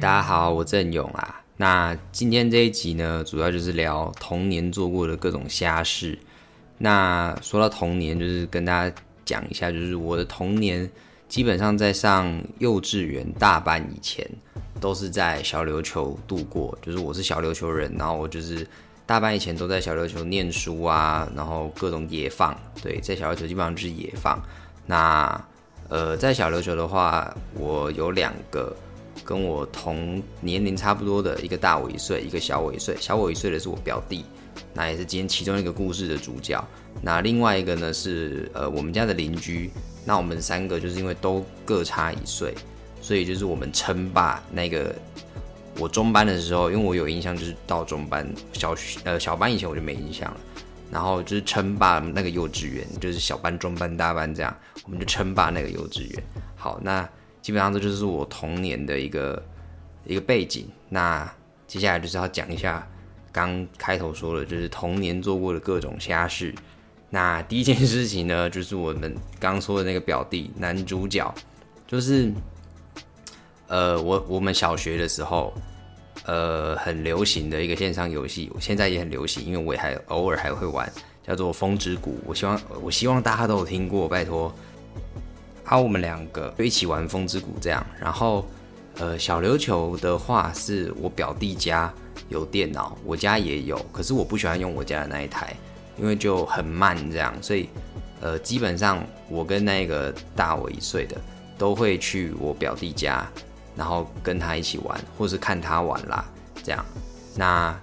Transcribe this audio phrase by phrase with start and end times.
[0.00, 1.42] 大家好，我郑勇啊。
[1.56, 6.16] 那今天这一集呢，主要就是聊童年做过的各种瞎事。
[6.76, 10.88] 那说到童年，就是跟大家讲一下，就是我的童年
[11.28, 14.24] 基本上在上幼稚园大班以前，
[14.80, 16.78] 都是在小琉球度过。
[16.80, 18.64] 就是我是小琉球人，然后我就是
[19.04, 22.56] 大班以前都在小琉球念书啊，然后各种野放。
[22.80, 24.40] 对，在小琉球基本上就是野放。
[24.86, 25.44] 那
[25.88, 28.72] 呃，在小琉球的话，我有两个。
[29.24, 32.96] 跟我同年龄差不多的一个大我一岁，一个小我一岁。
[32.98, 34.24] 小我一岁的是我表弟，
[34.72, 36.62] 那也是今天其中一个故事的主角。
[37.02, 39.70] 那另外一个呢是呃我们家的邻居。
[40.04, 42.54] 那我们三个就是因为都各差一岁，
[43.02, 44.94] 所以就是我们称霸那个
[45.78, 50.40] 我中班的时候，因为我有印象就是到中班小学呃小班以前我就没印象了。
[50.90, 56.22] 然后就是称霸那个幼稚园，就是小班、中班、大班这样，我们就称霸那个幼稚园。
[56.56, 57.06] 好，那。
[57.48, 59.42] 基本上这就是我童年的一个
[60.04, 60.68] 一个背景。
[60.90, 61.26] 那
[61.66, 62.86] 接下来就是要讲一下
[63.32, 66.54] 刚开头说的，就是童年做过的各种瞎事。
[67.08, 71.34] 那第一件事情呢，就是我们刚说的那个表弟男主角，
[71.86, 72.30] 就是
[73.66, 75.54] 呃，我我们小学的时候，
[76.26, 80.86] 呃，很流行的一个线上游戏，现在也很流行，因为我也还偶尔还会玩，
[81.26, 82.10] 叫做《风之谷》。
[82.26, 84.54] 我希望我希望大家都有听过，拜托。
[85.68, 87.84] 啊，我们两个就一起玩风之谷这样。
[88.00, 88.46] 然后，
[88.96, 91.92] 呃，小琉球的话是我表弟家
[92.30, 95.54] 有电脑，我家也有，可是我不喜欢用我家的那一台，
[95.98, 97.34] 因为就很慢这样。
[97.42, 97.68] 所以，
[98.22, 101.20] 呃，基本上我跟那个大我一岁的
[101.58, 103.28] 都会去我表弟家，
[103.76, 106.24] 然后跟他一起玩，或是看他玩啦，
[106.62, 106.82] 这样。
[107.36, 107.78] 那，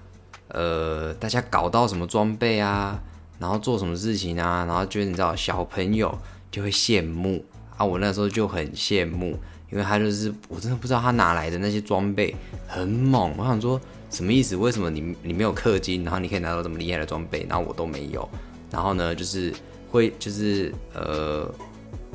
[0.48, 3.00] 呃，大家搞到什么装备啊，
[3.38, 6.18] 然后做什么事情啊，然后就你知道，小朋友
[6.50, 7.46] 就会羡慕。
[7.78, 9.38] 啊，我那时候就很羡慕，
[9.72, 12.34] 因为他就是我真的不知道他哪来的那些装备
[12.68, 13.34] 很猛。
[13.38, 14.56] 我想说什么意思？
[14.56, 18.28] 为什么你你没有氪金，然后你可以拿到这么厉害的装备，然后我都没有？
[18.72, 19.54] 然后呢，就是
[19.92, 21.54] 会就是呃，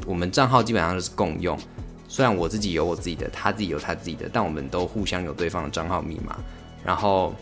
[0.06, 1.58] 我们账号基本上都是共用，
[2.08, 6.38] 虽然我自己有我自己的，他自己有他自己的，但我们都互相有对方的账号密码。
[6.84, 7.34] 然后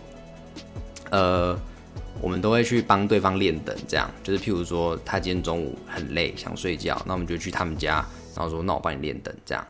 [1.11, 1.59] 呃。
[2.21, 4.11] 我们都会去帮对方练等，这样。
[4.23, 9.67] 就是譬如说他今天中午很累想睡觉，那我们就去他们家，然后说那我帮你练等这样，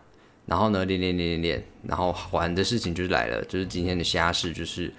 [0.46, 4.92] 然后呢练练练练练，然后好玩的事情就是来了，就是今天的瞎事，就是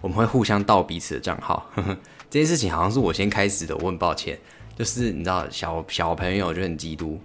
[0.00, 1.70] 我们会互相盗彼此的账号，
[2.30, 4.38] 这件事情好像是我先开始的，我很抱歉，
[4.76, 7.18] 就是你知道小小朋友就很嫉妒，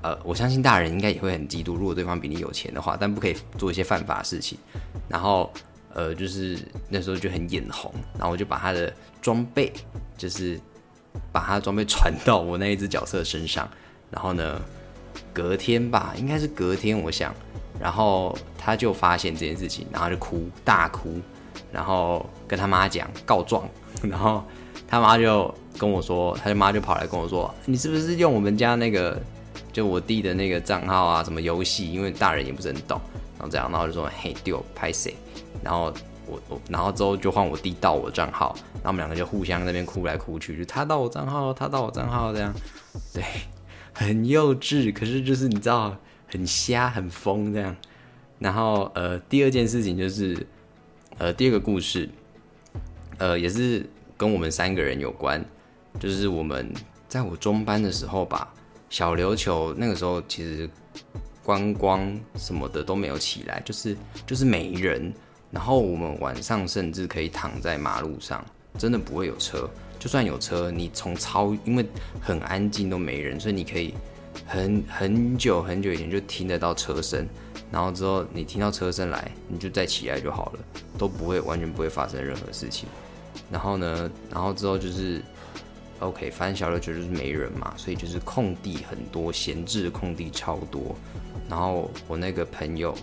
[0.00, 4.58] 呃，我相信大人应该也会很嫉妒，如果对方比你有钱的话，但不可以做一些犯法的事情，
[5.08, 5.52] 然后。
[5.94, 6.58] 呃，就是
[6.88, 9.72] 那时候就很眼红，然后我就把他的装备，
[10.16, 10.58] 就是
[11.32, 13.68] 把他的装备传到我那一只角色身上，
[14.10, 14.60] 然后呢，
[15.32, 17.34] 隔天吧，应该是隔天，我想，
[17.80, 21.20] 然后他就发现这件事情，然后就哭，大哭，
[21.72, 23.68] 然后跟他妈讲告状，
[24.02, 24.44] 然后
[24.86, 29.20] 他妈就跟我说，他的妈就跑来跟我说，你是不是用我们家那个，
[29.72, 33.00] 就我弟的那个账号啊，什么游戏，因为大人也不是很懂，
[33.36, 35.14] 然后这样，然后就说，嘿，丢，拍谁？
[35.62, 35.92] 然后
[36.26, 42.54] 我我然后之后就换我弟盗我账号，然后我们两个就互相那边哭来哭去，就他盗我账号，他盗我账号这样，
[43.12, 43.22] 对，
[43.92, 47.76] 很幼稚，可是就是你知道很瞎很疯这样。
[48.38, 50.46] 然后呃第二件事情就是
[51.18, 52.08] 呃第二个故事，
[53.18, 53.84] 呃也是
[54.16, 55.44] 跟我们三个人有关，
[55.98, 56.72] 就是我们
[57.08, 58.54] 在我中班的时候吧，
[58.88, 60.70] 小琉球那个时候其实
[61.42, 65.12] 观光什么的都没有起来，就是就是没人。
[65.50, 68.44] 然后我们晚上甚至可以躺在马路上，
[68.78, 69.68] 真的不会有车。
[69.98, 71.84] 就算有车，你从超因为
[72.22, 73.92] 很安静都没人，所以你可以
[74.46, 77.28] 很很久很久以前就听得到车声。
[77.70, 80.60] 然后之后你听到车声来，你就再起来就好了，
[80.96, 82.88] 都不会完全不会发生任何事情。
[83.50, 85.20] 然后呢，然后之后就是
[85.98, 90.96] OK，反正小琉球就是没人嘛，所以就是空地很多，闲置的空地超多。
[91.48, 92.94] 然后我那个朋友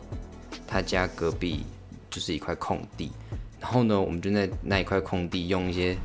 [0.66, 1.64] 他家隔壁。
[2.10, 3.12] 就是一块空地，
[3.60, 5.98] 然后呢，我们就在那一块空地用一些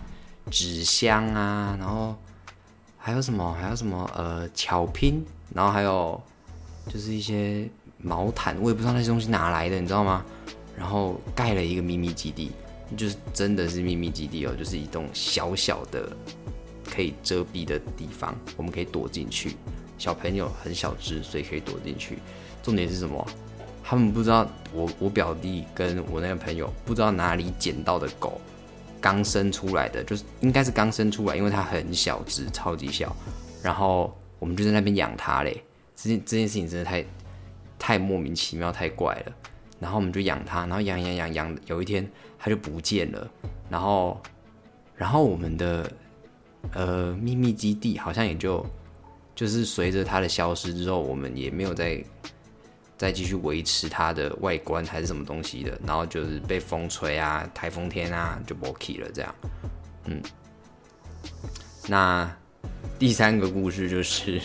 [0.50, 2.16] 纸箱啊，然后
[2.98, 6.20] 还有什么，还有什么呃巧拼，然后还有
[6.88, 7.68] 就是一些
[7.98, 10.24] 毛毯，我也不知道那些东西哪来的，你知道吗？
[10.76, 12.50] 然后盖了一个秘密基地，
[12.96, 16.10] 就是真的是秘密基地哦，就是一栋小小的
[16.90, 19.56] 可以遮蔽的地方，我们可以躲进去。
[19.98, 22.18] 小朋友很小只，所以可以躲进去。
[22.62, 23.24] 重点是什么？
[23.82, 28.40] 他们不知道我我表弟跟我那个朋友不知道哪里捡到的狗，
[29.00, 33.14] 刚生出来的，就是应该是刚生出来，因为它很小只，超级小。
[33.62, 35.62] 然后我们就在那边养它嘞。
[35.94, 37.04] 这件这件事情真的太
[37.78, 39.32] 太莫名其妙，太怪了。
[39.78, 42.08] 然后我们就养它，然后养养养养，有一天
[42.38, 43.30] 它就不见了，
[43.68, 44.20] 然后
[44.96, 45.92] 然后我们的
[46.72, 48.64] 呃秘密基地好像也就
[49.34, 52.02] 就是随着它的消失之后，我们也没有再
[53.02, 59.34] 再继续维持它的外观还是什么东西的，然后就是被风吹啊、台风天啊就没 key 了这样，
[60.04, 60.22] 嗯，
[61.88, 62.32] 那
[63.00, 64.40] 第三个故事就是。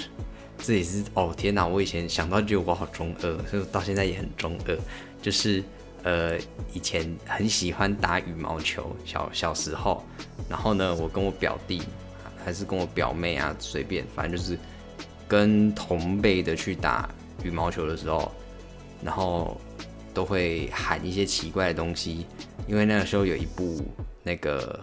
[0.59, 1.67] 这也是哦天哪！
[1.67, 4.75] 我以前想到就我好中二，所以到现在也很中二。
[5.21, 5.63] 就是
[6.01, 6.35] 呃，
[6.73, 10.03] 以前很喜欢打羽毛球，小小时候，
[10.49, 11.83] 然后呢，我跟我表弟
[12.43, 14.57] 还是跟我表妹啊，随便，反正就是
[15.27, 17.07] 跟同辈的去打
[17.43, 18.31] 羽毛球的时候，
[19.03, 19.59] 然后
[20.13, 22.25] 都会喊一些奇怪的东西，
[22.67, 23.85] 因为那个时候有一部
[24.23, 24.79] 那个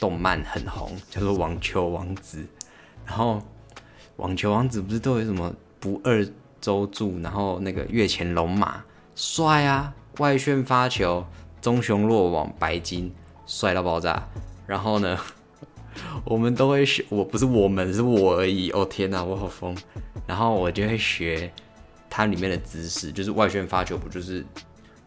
[0.00, 2.38] 动漫很红，叫做《网球王子》，
[3.06, 3.42] 然后。
[4.18, 6.24] 网球王子不是都有什么不二
[6.60, 8.80] 周助，然后那个月前龙马
[9.16, 11.26] 帅啊，外旋发球，
[11.60, 13.12] 棕熊落网白金
[13.44, 14.24] 帅到爆炸。
[14.68, 15.18] 然后呢，
[16.24, 18.70] 我们都会学，我不是我们是我而已。
[18.70, 19.76] 哦天哪，我好疯。
[20.28, 21.52] 然后我就会学
[22.16, 24.46] 它里面的姿势，就是外旋发球，不就是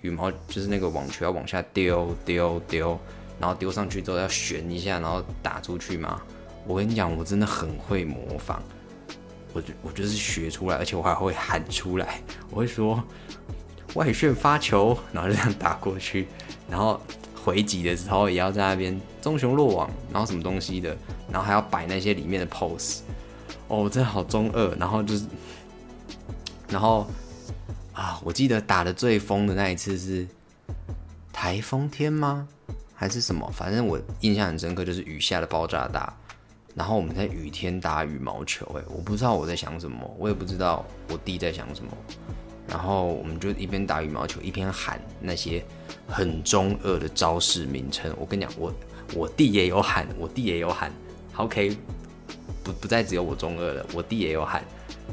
[0.02, 3.00] 羽毛，就是那个网球要往下丢丢丢，
[3.40, 6.22] 然后丢上去之后要旋一下，然后打出去吗？
[6.66, 8.62] 我跟你讲，我真的很会模仿。
[9.54, 12.22] 我就我就是学出来，而且我还会喊出来。
[12.52, 13.02] 我会说
[13.94, 16.28] 外旋发球，然后就这样打过去，
[16.70, 17.00] 然后
[17.34, 20.90] 回击的时候也要在那边棕熊落网，然后什么东西的，
[21.32, 22.98] 然后还要摆那些里面的 pose。
[23.70, 24.76] 哦，真的好中二。
[24.76, 25.26] 然后就是，
[26.70, 27.08] 然后
[27.94, 30.28] 啊，我记得打的最疯的那一次是
[31.32, 32.48] 台风天吗？
[32.94, 33.50] 还是什么？
[33.54, 36.12] 反正我印象很深刻，就是雨下的爆炸大。
[36.76, 41.92] 然后我们在雨天打羽毛球，哎，我不知道我在想什么，我也不知道我弟在想什么。
[42.68, 45.64] 然后我们就一边打羽毛球，一边喊那些
[46.08, 48.14] 很中二的招式名称。
[48.20, 48.74] 我跟你讲，我
[49.16, 50.92] 我弟也有喊，我弟也有喊。
[51.36, 51.76] OK，
[52.64, 54.64] 不不再只有我中二了，我弟也有喊。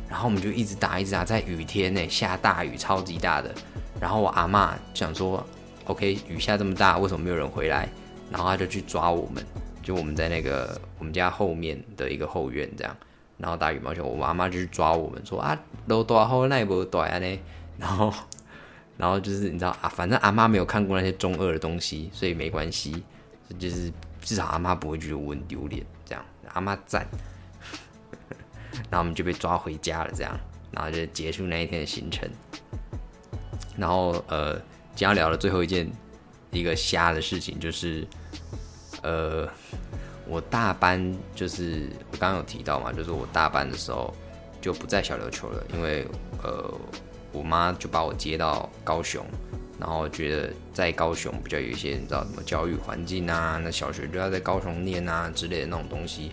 [0.09, 3.55] 然后我们就一直打，一直打，在雨天呢，下大雨，超级大的。
[4.01, 5.45] 然后我阿妈想说
[5.87, 7.89] ，OK，雨下这么大，为什么没有人回来？
[8.31, 9.45] 然后他就去抓我们。
[9.83, 12.97] 就我们在那个我们家后面的一个后院这样，
[13.37, 15.55] 然后打羽毛球，我妈妈就去抓我们说啊，
[15.87, 17.39] 都多好那一波短呢，
[17.79, 18.11] 然后
[18.97, 23.05] 然后就是你知道啊，反正阿妈没有看过那些中二的东西，所以没关系，
[23.59, 23.93] 就是
[24.23, 26.25] 至少阿妈不会觉得我很丢脸这样，
[26.55, 27.07] 阿妈赞，
[28.91, 30.39] 然后我们就被抓回家了这样，
[30.71, 32.29] 然后就结束那一天的行程，
[33.77, 34.55] 然后呃，
[34.95, 35.91] 今天聊的最后一件
[36.51, 38.07] 一个瞎的事情就是。
[39.03, 39.47] 呃，
[40.27, 44.15] 我大班就是我刚刚有提到嘛，就是我大班的时候
[44.63, 46.07] 就不在小琉球了，因为
[46.43, 46.73] 呃，
[47.31, 49.23] 我妈就把我接到高雄，
[49.79, 56.33] 然后觉得在高雄比较有一些你知道什么教育环境啊，那小学就要在高雄念啊之类的那种东西，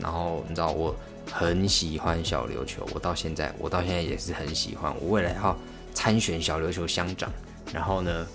[0.00, 0.92] 然后你知道我
[1.32, 5.56] 很喜欢小琉球，我到现在我到现在也是很喜欢，我未来要
[5.94, 7.30] 参选小琉球乡长，
[7.72, 8.26] 然后呢。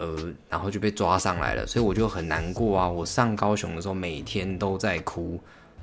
[0.00, 2.88] 呃，然后就被抓上来了，所以我就很难过啊。
[2.88, 5.40] 我上高雄的时候，每天都在哭。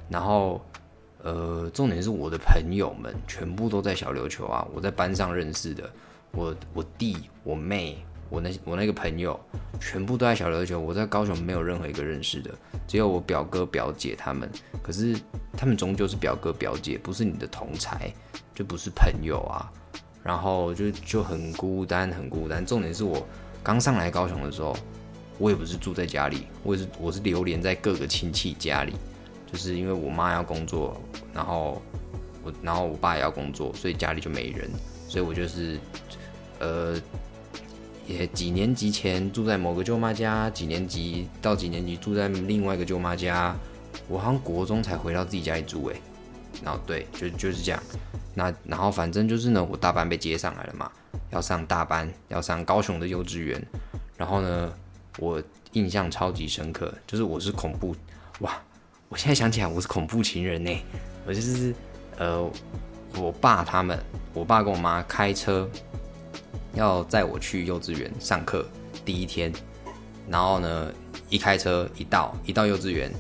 [0.10, 0.66] 然后，
[1.22, 4.66] 呃，重点是我的朋友们全部都在小琉球啊。
[4.74, 5.92] 我在班上认识的，
[6.32, 7.98] 我我弟、我妹、
[8.30, 9.40] 我那我那个朋友，
[9.80, 10.80] 全部都在小琉球。
[10.80, 12.52] 我在高雄没有任何一个认识的，
[12.88, 14.50] 只有我表哥表姐他们。
[14.82, 15.16] 可是
[15.58, 18.14] 他们终究是表哥表姐，不是你的同才，
[18.54, 19.72] 就不是朋友啊。
[20.24, 22.66] 然后就就很孤单，很孤单。
[22.66, 23.26] 重点是我。
[23.64, 24.78] 刚上来高雄的时候，
[25.40, 28.94] 我也不是住在家里，我也是我是流连在各个亲戚家里，
[29.52, 31.02] 就是因为我妈要工作，
[31.34, 31.82] 然后
[32.44, 34.70] 我然后我爸也要工作，所以家里就没人，
[35.08, 35.80] 所以我就是
[36.60, 37.02] 呃
[38.08, 43.56] 也几年级前住在某个舅妈家，几年级到几年级住在另外一个舅妈家，
[44.08, 46.00] 我好像国中才回到自己家里住诶。
[46.64, 47.84] 然后对，就就是这样，
[48.34, 50.90] 那然后反正就是呢，我大班被接上来了嘛。
[51.32, 53.62] 要上大班，要上高雄的幼稚园，
[54.16, 54.74] 然后呢，
[55.18, 55.42] 我
[55.74, 57.94] 印象超级深刻，就是我是恐怖
[58.40, 58.62] 哇！
[59.10, 60.72] 我现在想起来，我是恐怖情人呢。
[61.26, 61.74] 我就是
[62.18, 62.50] 呃，
[63.18, 64.00] 我爸他们，
[64.34, 65.70] 我爸跟我妈开车
[66.76, 68.66] 要载我去幼稚园上课
[69.04, 69.52] 第一天，
[70.30, 70.92] 然后呢，
[71.30, 73.12] 一开车一到一到幼稚园，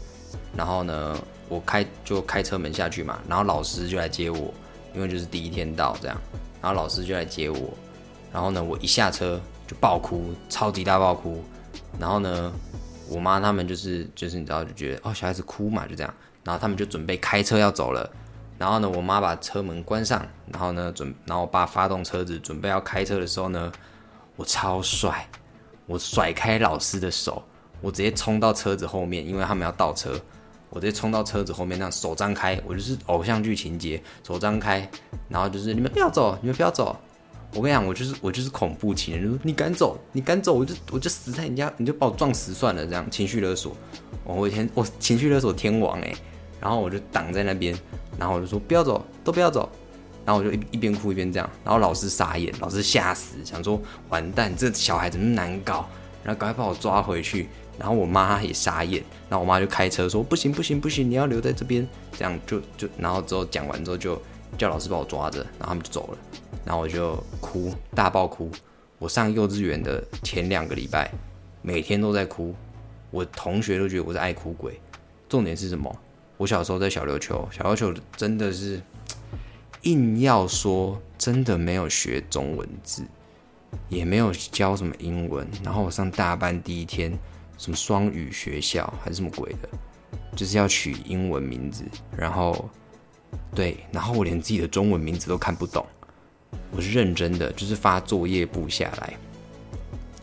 [0.55, 1.17] 然后呢，
[1.49, 4.53] 我开就开车门下去嘛，然后老师就来接我，
[4.93, 6.21] 因为就是第一天到这样，
[6.61, 7.73] 然后老师就来接我。
[8.31, 11.41] 然后呢，我一下车就爆哭，超级大爆哭。
[11.97, 12.51] 然后呢，
[13.07, 16.13] 我妈他们就是就是你知道就觉得哦小孩子哭嘛就这样。
[16.43, 18.07] 然后他们就准备开车要走了。
[18.57, 20.25] 然后呢，我妈把车门关上。
[20.51, 23.71] 然后呢准，然后我爸发动车子准备要开车的时候呢，
[24.35, 25.27] 我超帅，
[25.87, 27.43] 我甩开老师的手，
[27.81, 30.17] 我直接冲到车子后面，因为他们要倒车，
[30.69, 34.87] 我直接冲到车子后面，那样手张开，我就是偶像剧情节，手张开，
[35.27, 36.95] 然后就是你们不要走，你们不要走。
[37.55, 43.75] 我跟你讲，我就是我就是恐怖情人，就说你敢走，你敢走，我就我就死在你家，你就把我撞死算了，这样情绪勒索。
[44.23, 46.13] 我以前我情绪勒索天王哎，
[46.65, 47.77] 然后我就挡在那边，
[48.17, 49.69] 然后我就说不要走，都不要走，
[50.25, 53.79] 然后我就一一边哭一边这样，然后老师傻眼，老师吓死，想说
[54.09, 55.87] 完蛋，这小孩怎么难搞，
[56.23, 64.19] 然后赶快把我抓回去，然后我妈也傻眼，然后我妈就开车说不行不行不行，你要留在这边，这样就就然后之后讲完之后就
[64.57, 66.17] 叫老师把我抓着，然后他们就走了。
[66.65, 68.49] 然后我就哭，大爆哭。
[68.97, 71.11] 我上幼稚园的前两个礼拜，
[71.61, 72.55] 每天都在哭。
[73.11, 74.79] 我同学都觉得我是爱哭鬼。
[75.29, 75.95] 重点是什么？
[76.37, 78.81] 我小时候在小琉球，小琉球真的是
[79.83, 83.03] 硬要说，真的没有学中文字，
[83.89, 85.47] 也没有教什么英文。
[85.63, 87.17] 然后我上大班第一天，
[87.57, 89.69] 什么双语学校还是什么鬼的，
[90.35, 91.85] 就是要取英文名字。
[92.17, 92.69] 然后，
[93.53, 95.85] 对，然后我连自己的中文名字都看不懂。
[96.71, 99.13] 我是认真的，就是发作业簿下来，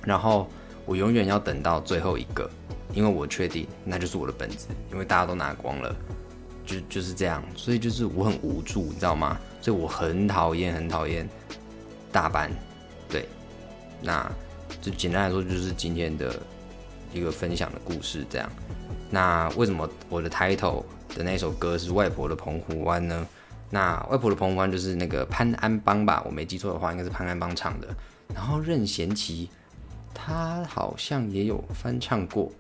[0.04, 0.49] 然后
[0.85, 2.50] 我永远要等到最后一个，
[2.92, 5.94] 因为我确定那就是我的本子，因为大家都拿光了，
[6.64, 9.38] 就就是这样，所以就是我很无助，你知道吗？
[9.61, 11.28] 所以我很讨厌，很讨厌
[12.11, 12.50] 大班，
[13.08, 13.26] 对，
[14.00, 14.30] 那
[14.80, 16.38] 就简单来说，就是今天的
[17.12, 18.50] 一个分享的故事，这样。
[19.11, 20.84] 那为什么我的 title
[21.14, 23.26] 的那首歌是外婆的澎湖湾呢？
[23.70, 27.88] 那外婆的澎湖湾就是那个潘安邦吧，我没记错的话，应该是潘安邦唱的。
[28.34, 29.49] 然后任贤齐
[30.12, 32.50] 他好像也有翻唱过。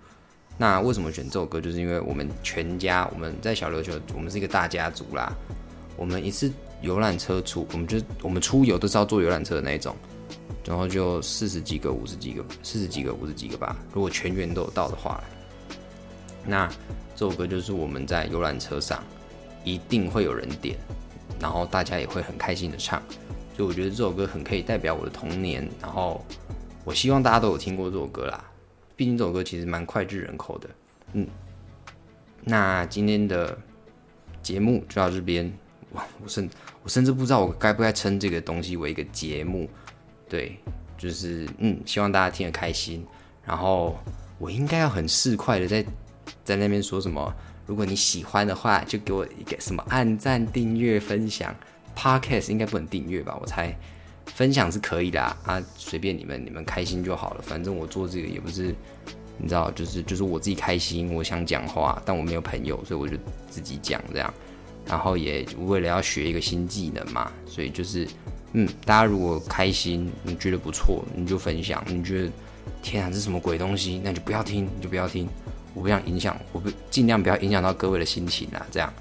[0.58, 1.60] 那为什么选这首歌？
[1.60, 5.32] 就是因为我们全家我们在小琉球，我们是一个大家族啦。
[5.96, 9.94] 我们一次游览车出，我们就我们出游都是要坐游览车的那种，
[10.64, 13.76] 然后就四十几个、五十几个、四十几个、五十几个吧。
[13.92, 15.22] 如果全员都有到的话，
[16.46, 16.68] 那
[17.14, 19.02] 这首歌就是我们在游览车上
[19.64, 20.76] 一定会有人点。
[21.40, 23.02] 然后大家也会很开心的唱，
[23.56, 25.68] 所以我觉得这首歌很可以代表我的童年。
[25.80, 26.24] 然后
[26.84, 28.44] 我希望大家都有听过这首歌啦，
[28.96, 30.70] 毕竟这首歌其实蛮脍炙人口的。
[31.12, 31.26] 嗯，
[32.42, 33.58] 那今天的
[34.42, 35.52] 节目就到这边。
[35.92, 36.48] 哇，我甚
[36.82, 39.68] 我甚至不知道我该不该称这个东西为一个节目。
[40.28, 40.56] 对，
[40.96, 43.06] 就是嗯，希望大家听得开心。
[43.44, 43.98] 然后
[44.38, 45.84] 我应该要很市侩的在
[46.44, 47.34] 在那边说什么。
[47.66, 51.54] 如果你喜欢的话，就给我一个什么按赞、订阅、分享。
[51.94, 53.36] Podcast 应该不能订阅吧？
[53.40, 53.76] 我猜
[54.26, 57.42] 分享是可以的啊，随便你们，你们开心就好了。
[57.42, 58.74] 反正我做这个也不是，
[59.38, 63.16] 你知道，就是就是我自己开心，我想讲话，但我没有朋友，所以我就
[63.50, 64.32] 自己讲这样。
[64.86, 68.06] 然后也为了要学一个新技能嘛，所以就是
[68.52, 72.30] 嗯，大家如果开心，你觉得不错，你就分享；你觉得
[72.82, 75.28] 天啊，这是什么鬼东西，那就不要听，你就不要听。
[75.74, 78.92] 我不想影响，我不尽量不要影响到各位的心情啊，这样，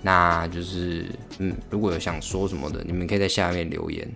[0.00, 1.06] 那就是，
[1.38, 4.08] 嗯，如果有想说什么的，你们可以在下面留言。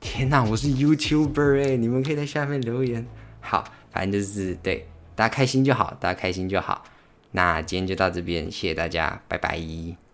[0.00, 3.06] 天哪，我是 YouTuber 哎，你们可以在下面留言。
[3.40, 6.84] 好，反正就是对大家开心就好，大家开心就好。
[7.32, 10.09] 那今天就到这边，谢谢大家，拜拜。